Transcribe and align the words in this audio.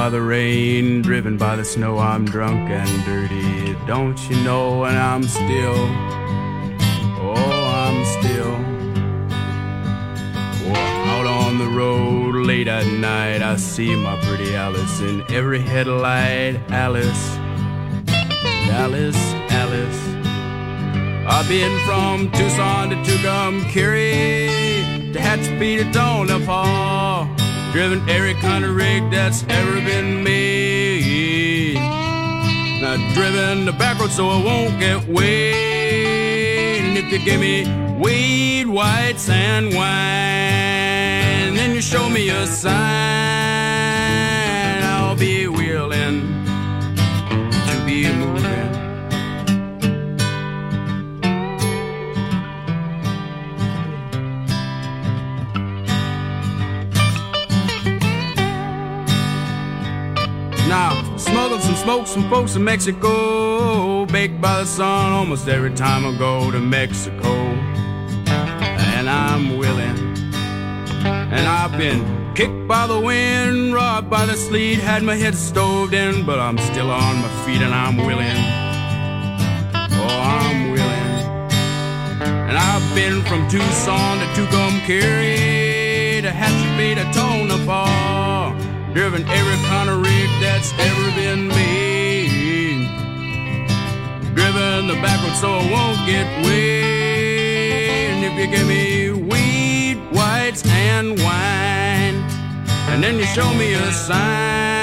By 0.00 0.08
the 0.08 0.22
rain, 0.22 1.02
driven 1.02 1.36
by 1.36 1.56
the 1.56 1.64
snow. 1.64 1.98
I'm 1.98 2.24
drunk 2.24 2.70
and 2.70 3.04
dirty. 3.04 3.76
Don't 3.86 4.18
you 4.30 4.36
know? 4.42 4.84
And 4.84 4.96
I'm 4.96 5.24
still, 5.24 5.76
oh, 7.20 7.34
I'm 7.36 8.02
still 8.16 8.54
out 10.74 11.26
on 11.26 11.58
the 11.58 11.66
road 11.66 12.46
late 12.46 12.66
at 12.66 12.86
night. 12.86 13.42
I 13.42 13.56
see 13.56 13.94
my 13.94 14.18
pretty 14.22 14.56
Alice 14.56 15.00
in 15.00 15.22
every 15.30 15.60
headlight. 15.60 16.58
Alice, 16.70 17.36
Alice, 18.72 19.34
Alice. 19.52 20.00
I've 21.28 21.46
been 21.46 21.78
from 21.84 22.30
Tucson 22.32 22.88
to 22.88 22.96
Tucumcari 23.04 25.12
Tehachapi 25.12 25.76
to 25.76 25.84
Tonopah. 25.92 27.39
Driven 27.72 28.08
every 28.08 28.34
kind 28.34 28.64
of 28.64 28.74
rig 28.74 29.10
that's 29.12 29.44
ever 29.48 29.80
been 29.82 30.24
made. 30.24 31.74
Now 32.82 32.96
driven 33.14 33.64
the 33.64 33.72
back 33.72 34.00
road 34.00 34.10
so 34.10 34.28
I 34.28 34.42
won't 34.42 34.80
get 34.80 35.06
weighed. 35.06 36.80
And 36.82 36.98
if 36.98 37.12
you 37.12 37.18
give 37.24 37.40
me 37.40 37.64
weed, 37.96 38.66
white 38.66 39.20
sand 39.20 39.66
wine, 39.66 41.54
then 41.54 41.72
you 41.72 41.80
show 41.80 42.08
me 42.08 42.28
a 42.30 42.44
sign, 42.44 43.39
smoke, 61.90 62.06
some 62.06 62.30
folks 62.30 62.54
in 62.54 62.62
Mexico. 62.62 64.06
Baked 64.06 64.40
by 64.40 64.60
the 64.60 64.66
sun 64.66 65.12
almost 65.12 65.48
every 65.48 65.74
time 65.74 66.06
I 66.06 66.16
go 66.16 66.50
to 66.52 66.60
Mexico. 66.60 67.32
And 68.96 69.10
I'm 69.10 69.58
willing. 69.58 69.98
And 71.34 71.46
I've 71.48 71.76
been 71.76 72.00
kicked 72.36 72.68
by 72.68 72.86
the 72.86 73.00
wind, 73.00 73.74
robbed 73.74 74.08
by 74.08 74.24
the 74.26 74.36
sleet, 74.36 74.78
had 74.78 75.02
my 75.02 75.16
head 75.16 75.34
stoved 75.34 75.92
in, 75.92 76.24
but 76.24 76.38
I'm 76.38 76.58
still 76.58 76.90
on 76.90 77.16
my 77.24 77.30
feet 77.44 77.60
and 77.60 77.74
I'm 77.74 77.96
willing. 77.96 78.40
Oh, 80.00 80.20
I'm 80.38 80.70
willing. 80.70 81.10
And 82.48 82.56
I've 82.56 82.94
been 82.94 83.22
from 83.22 83.48
Tucson 83.48 84.18
to 84.20 84.26
Tucumcari 84.36 86.22
Tehachapi 86.22 86.94
to 86.98 87.04
Tonopah. 87.12 88.69
Driven 88.92 89.22
every 89.28 89.56
kind 89.68 89.88
of 89.88 90.02
rig 90.02 90.28
that's 90.40 90.72
ever 90.78 91.10
been 91.14 91.46
made. 91.46 92.88
Driven 94.34 94.88
the 94.88 94.94
backward 94.94 95.36
so 95.36 95.58
I 95.58 95.70
won't 95.70 96.06
get 96.06 96.26
weighed. 96.44 98.10
And 98.10 98.24
if 98.24 98.32
you 98.36 98.48
give 98.50 98.66
me 98.66 99.12
weed, 99.12 99.98
whites, 100.12 100.66
and 100.66 101.16
wine, 101.20 102.16
and 102.90 103.02
then 103.02 103.16
you 103.16 103.26
show 103.26 103.54
me 103.54 103.74
a 103.74 103.92
sign, 103.92 104.79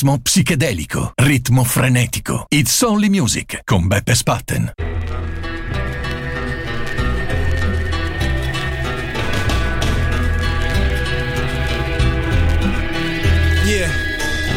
Chitarrismo 0.00 0.18
psichedelico, 0.22 1.12
ritmo 1.14 1.62
frenetico. 1.62 2.46
It's 2.48 2.80
Only 2.82 3.10
Music 3.10 3.60
con 3.64 3.86
Beppe 3.86 4.14
Spatten. 4.14 4.72
Yeah, 13.66 13.90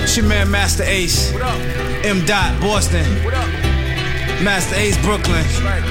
it's 0.01 0.15
your 0.15 0.25
man 0.27 0.49
Master 0.49 0.85
Ace. 0.87 1.33
What 1.33 1.41
up? 1.41 1.59
M. 2.05 2.23
Dot, 2.25 2.57
Boston. 2.61 3.05
What 3.25 3.33
up? 3.33 4.41
Master 4.41 4.77
Ace, 4.77 4.97
Brooklyn. 5.01 5.43
Right. 5.61 5.83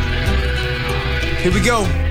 Here 1.42 1.52
we 1.52 1.60
go. 1.60 2.01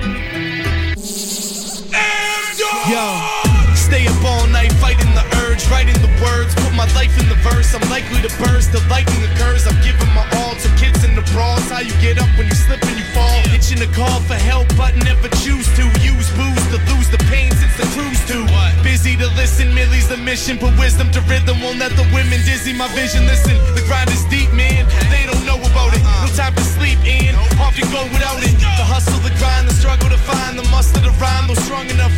Writing 5.72 5.96
the 6.04 6.12
words, 6.20 6.54
put 6.60 6.76
my 6.76 6.86
life 6.94 7.16
in 7.16 7.32
the 7.32 7.40
verse. 7.40 7.74
I'm 7.74 7.82
likely 7.90 8.20
to 8.22 8.32
burst, 8.44 8.76
the 8.76 8.84
lightning 8.92 9.24
occurs. 9.24 9.66
I'm 9.66 9.80
giving 9.80 10.12
my 10.12 10.28
all 10.44 10.54
to 10.60 10.70
kids 10.76 11.02
in 11.08 11.16
the 11.16 11.24
brawls. 11.32 11.64
How 11.72 11.80
you 11.80 11.96
get 12.04 12.20
up 12.20 12.28
when 12.36 12.52
you 12.52 12.54
slip 12.54 12.84
and 12.84 13.00
you 13.00 13.08
fall? 13.16 13.40
Itching 13.56 13.80
to 13.80 13.90
call 13.96 14.20
for 14.28 14.36
help, 14.36 14.68
but 14.76 14.94
never 15.08 15.32
choose 15.40 15.66
to. 15.80 15.88
Use 16.04 16.30
booze 16.36 16.66
to 16.76 16.78
lose 16.92 17.10
the 17.10 17.22
pain 17.32 17.50
since 17.56 17.74
the 17.80 17.88
cruise 17.96 18.22
to. 18.28 18.44
Busy 18.84 19.16
to 19.16 19.32
listen, 19.40 19.74
Millie's 19.74 20.12
the 20.12 20.18
mission. 20.18 20.60
Put 20.60 20.78
wisdom 20.78 21.10
to 21.16 21.22
rhythm, 21.32 21.64
won't 21.64 21.80
let 21.80 21.96
the 21.96 22.06
women 22.12 22.44
dizzy 22.44 22.76
my 22.76 22.92
vision. 22.92 23.26
Listen, 23.26 23.56
the 23.74 23.82
grind 23.88 24.12
is 24.12 24.28
deep, 24.28 24.52
man. 24.52 24.86
They 25.10 25.24
don't 25.26 25.46
know 25.48 25.58
about 25.58 25.96
it. 25.96 26.04
No 26.04 26.28
time 26.36 26.54
to 26.54 26.66
sleep 26.76 27.00
in, 27.08 27.34
off 27.64 27.80
you 27.80 27.88
go 27.90 28.04
without 28.12 28.44
it. 28.44 28.54
The 28.60 28.86
hustle, 28.86 29.20
the 29.24 29.34
grind, 29.40 29.72
the 29.72 29.74
struggle 29.74 30.12
to 30.12 30.20
find 30.28 30.60
the 30.60 30.68
muster, 30.68 31.00
the 31.00 31.16
rhyme. 31.16 31.48
No 31.48 31.56
strong 31.56 31.88
enough 31.90 32.12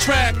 track. 0.00 0.34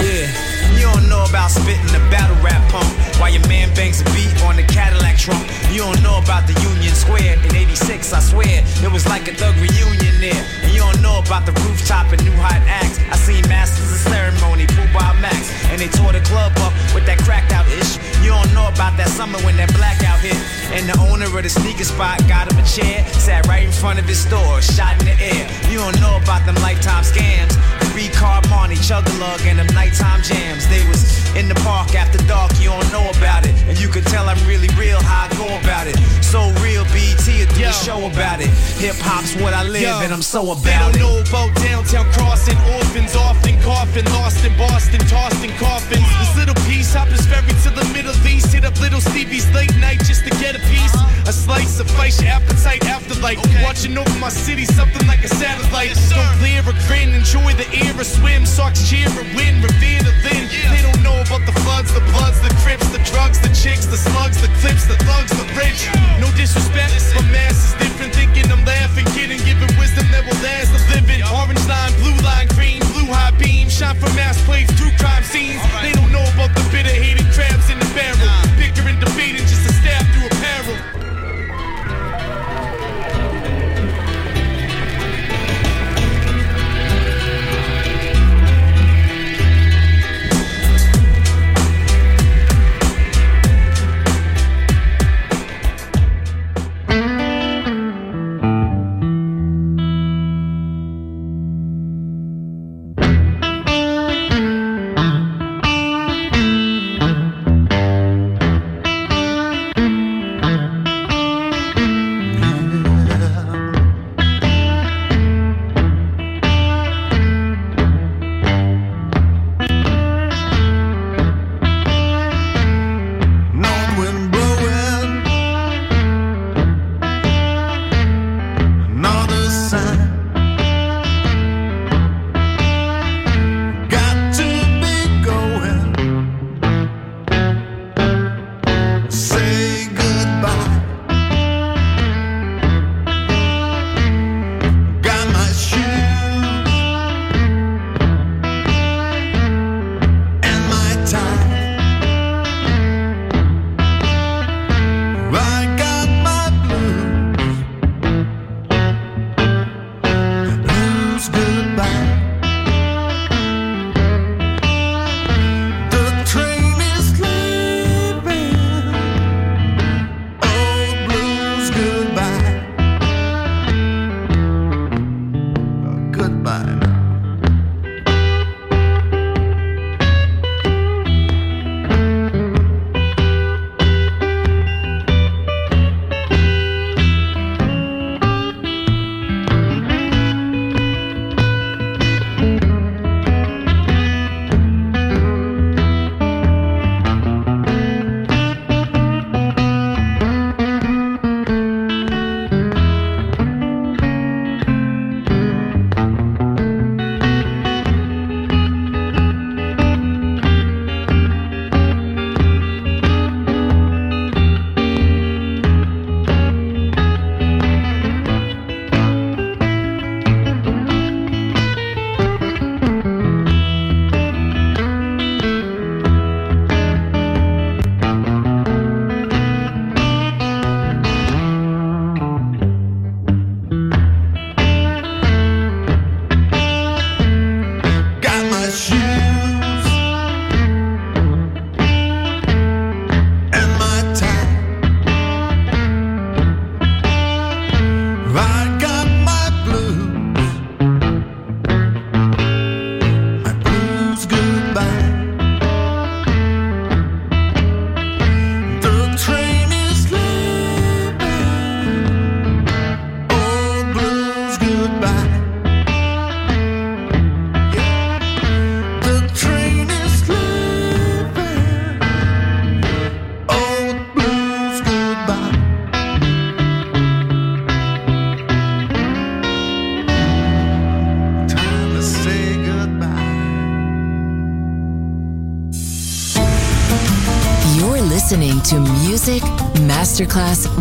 Yeah, 0.00 0.74
you 0.74 0.80
don't 0.80 1.08
know 1.10 1.24
about 1.28 1.50
spitting 1.50 1.84
the 1.86 2.00
battle 2.10 2.36
rap 2.42 2.66
pump 2.70 2.86
while 3.20 3.30
your 3.30 3.46
man 3.46 3.74
bangs 3.74 4.00
a 4.00 4.04
beat 4.04 4.42
on 4.44 4.56
the 4.56 4.62
Cadillac 4.62 5.18
trunk. 5.18 5.59
You 5.70 5.86
don't 5.86 6.02
know 6.02 6.18
about 6.18 6.50
the 6.50 6.58
Union 6.66 6.92
Square 6.94 7.38
in 7.46 7.54
86, 7.54 8.12
I 8.12 8.18
swear. 8.18 8.58
It 8.82 8.90
was 8.90 9.06
like 9.06 9.28
a 9.28 9.34
thug 9.34 9.54
reunion 9.54 10.18
there. 10.18 10.42
And 10.66 10.74
you 10.74 10.82
don't 10.82 11.00
know 11.00 11.22
about 11.22 11.46
the 11.46 11.52
rooftop 11.62 12.10
and 12.10 12.18
new 12.26 12.34
hot 12.42 12.58
acts. 12.66 12.98
I 13.06 13.14
seen 13.14 13.46
Masters 13.46 13.86
of 13.86 14.02
Ceremony, 14.10 14.66
Pooh 14.66 14.90
by 14.90 15.14
Max, 15.22 15.54
and 15.70 15.78
they 15.78 15.86
tore 15.86 16.10
the 16.10 16.26
club 16.26 16.50
up 16.58 16.74
with 16.90 17.06
that 17.06 17.22
cracked 17.22 17.52
out 17.54 17.70
ish. 17.70 18.02
You 18.26 18.34
don't 18.34 18.50
know 18.50 18.66
about 18.66 18.98
that 18.98 19.14
summer 19.14 19.38
when 19.46 19.56
that 19.62 19.70
blackout 19.78 20.18
hit. 20.18 20.34
And 20.74 20.90
the 20.90 20.98
owner 21.06 21.30
of 21.30 21.42
the 21.42 21.48
sneaker 21.48 21.86
spot 21.86 22.18
got 22.26 22.50
him 22.50 22.58
a 22.58 22.66
chair, 22.66 23.06
sat 23.14 23.46
right 23.46 23.62
in 23.62 23.70
front 23.70 24.02
of 24.02 24.10
his 24.10 24.18
store, 24.18 24.58
shot 24.60 24.98
in 24.98 25.06
the 25.06 25.16
air. 25.22 25.46
You 25.70 25.78
don't 25.78 25.94
know 26.02 26.18
about 26.18 26.46
them 26.50 26.58
lifetime 26.66 27.06
scams. 27.06 27.54
Three 27.94 28.10
car 28.10 28.42
Marnie, 28.50 28.78
chug 28.82 29.06
a 29.06 29.14
lug, 29.22 29.38
and 29.46 29.58
them 29.58 29.70
nighttime 29.70 30.22
jams. 30.22 30.66
They 30.66 30.82
was 30.90 31.06
in 31.36 31.46
the 31.46 31.54
park 31.62 31.94
after 31.94 32.18
dark, 32.26 32.50
you 32.58 32.70
don't 32.70 32.90
know 32.90 33.06
about 33.14 33.46
it. 33.46 33.54
And 33.70 33.78
you 33.78 33.88
could 33.88 34.04
tell 34.06 34.28
I'm 34.28 34.40
really 34.46 34.68
real 34.74 34.98
how 34.98 35.26
I 35.26 35.28
go 35.38 35.59
about 35.62 35.86
it. 35.86 35.96
So 36.22 36.50
real, 36.62 36.84
BT, 36.94 37.46
do 37.54 37.64
a 37.64 37.72
show 37.72 37.98
about 38.06 38.40
it. 38.40 38.50
Hip 38.78 38.96
hop's 39.00 39.34
what 39.36 39.52
I 39.52 39.62
live, 39.64 39.82
Yo, 39.82 40.00
and 40.00 40.12
I'm 40.12 40.22
so 40.22 40.52
about 40.52 40.62
They 40.64 40.78
don't 40.78 40.94
it. 40.96 41.00
know 41.00 41.16
about 41.26 41.50
downtown 41.60 42.06
crossing, 42.12 42.56
orphans 42.76 43.16
often 43.16 43.60
coffin, 43.62 44.04
lost 44.12 44.44
in 44.44 44.56
Boston, 44.56 45.00
tossed 45.06 45.42
in 45.44 45.50
coffins. 45.58 46.04
This 46.20 46.36
little 46.36 46.58
piece 46.66 46.92
hoppers 46.94 47.26
ferry 47.26 47.52
to 47.66 47.70
the 47.70 47.84
Middle 47.92 48.14
East, 48.26 48.52
hit 48.52 48.64
up 48.64 48.78
little 48.80 49.00
Stevie's 49.00 49.48
late 49.54 49.74
night 49.76 50.00
just 50.04 50.24
to 50.24 50.30
get 50.38 50.54
a 50.56 50.62
piece. 50.70 50.94
Uh-huh. 50.94 51.30
A 51.30 51.32
slice 51.32 51.76
suffice 51.76 52.20
your 52.20 52.30
appetite 52.30 52.82
afterlight. 52.82 53.38
Watching 53.62 53.96
over 53.98 54.18
my 54.18 54.30
city, 54.30 54.64
something 54.64 55.06
like 55.06 55.22
a 55.24 55.28
satellite. 55.28 55.94
Don't 56.10 56.32
clear 56.38 56.60
a 56.64 56.74
grin, 56.86 57.10
enjoy 57.14 57.52
the 57.54 57.68
air, 57.84 57.94
a 58.00 58.04
swim, 58.04 58.46
socks 58.46 58.88
cheer, 58.88 59.06
a 59.08 59.24
win, 59.36 59.62
revere 59.62 60.02
the 60.02 60.14
thin. 60.24 60.48
They 60.70 60.82
don't 60.82 61.02
know 61.02 61.20
about 61.26 61.44
the 61.46 61.54
floods, 61.62 61.92
the 61.92 62.00
bloods, 62.14 62.40
the 62.40 62.50
crips, 62.62 62.88
the 62.90 63.02
drugs, 63.12 63.38
the 63.40 63.52
chicks, 63.54 63.86
the 63.86 63.98
slugs, 63.98 64.40
the 64.40 64.48
clips, 64.62 64.86
the 64.86 64.96
thugs, 65.04 65.30
the 65.36 65.46
rich. 65.56 65.88
No 66.20 66.28
disrespect, 66.36 66.94
but 67.14 67.26
mass 67.32 67.70
is 67.70 67.74
different. 67.78 68.14
Thinking 68.14 68.50
I'm 68.50 68.64
laughing, 68.64 69.06
kidding, 69.16 69.40
giving 69.44 69.72
wisdom 69.78 70.06
that 70.12 70.24
will 70.26 70.40
last 70.42 70.72
the 70.72 70.80
living. 70.94 71.22
Orange 71.22 71.64
line, 71.66 71.92
blue 72.02 72.16
line, 72.22 72.48
green, 72.54 72.80
blue 72.92 73.08
high 73.10 73.34
beam, 73.38 73.68
shine 73.68 73.96
from 73.96 74.14
mass 74.14 74.40
plates 74.44 74.72
through 74.78 74.92
crime 74.98 75.24
scenes. 75.24 75.62
They 75.82 75.92
don't 75.92 76.12
know 76.12 76.24
about 76.34 76.54
the 76.54 76.62
bitter 76.70 76.94
hated 76.94 77.26
crabs 77.32 77.70
in 77.70 77.78
the 77.78 77.90
barrel. 77.94 78.39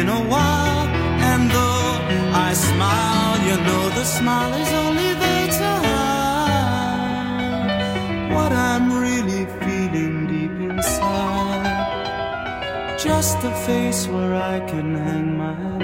in 0.00 0.08
a 0.08 0.20
while. 0.32 0.86
And 1.30 1.42
though 1.50 1.90
I 2.46 2.50
smile, 2.54 3.36
you 3.48 3.56
know 3.66 3.84
the 4.00 4.04
smile 4.04 4.54
is 4.62 4.70
only 4.84 5.10
there 5.22 5.48
to 5.60 5.70
hide 5.88 7.04
what 8.34 8.52
I'm 8.52 8.86
really 9.06 9.42
feeling 9.60 10.14
deep 10.32 10.56
inside. 10.70 11.82
Just 12.98 13.36
a 13.44 13.52
face 13.66 14.02
where 14.08 14.34
I 14.54 14.56
can 14.70 14.88
hang 15.06 15.28
my 15.38 15.54
head. 15.54 15.83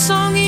song 0.00 0.39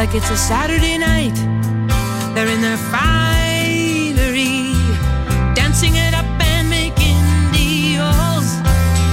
like 0.00 0.14
it's 0.14 0.30
a 0.30 0.36
Saturday 0.52 0.96
night. 0.96 1.36
They're 2.34 2.48
in 2.48 2.62
their 2.62 2.80
finery, 2.88 4.72
dancing 5.54 5.94
it 5.94 6.14
up 6.14 6.24
and 6.40 6.70
making 6.70 7.20
deals. 7.52 8.48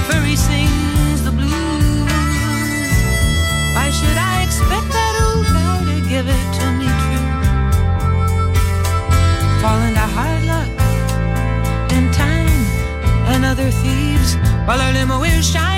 Furry 0.08 0.34
sings 0.34 1.20
the 1.28 1.34
blues. 1.40 2.08
Why 3.76 3.88
should 3.98 4.18
I 4.32 4.34
expect 4.46 4.88
that 4.98 5.14
old 5.26 5.46
guy 5.58 5.78
to 5.92 5.96
give 6.08 6.26
it 6.26 6.46
to 6.58 6.64
me 6.80 6.88
true? 7.04 7.28
Fall 9.60 9.80
into 9.88 10.06
hard 10.16 10.42
luck 10.52 10.72
and 11.96 12.06
time 12.14 12.64
and 13.32 13.44
other 13.44 13.70
thieves 13.82 14.36
while 14.66 14.80
our 14.80 14.92
limo 14.94 15.22
is 15.24 15.46
shining. 15.52 15.77